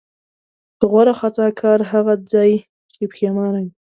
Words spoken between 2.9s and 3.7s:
چې پښېمانه